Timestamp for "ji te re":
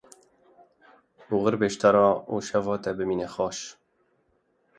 1.71-2.07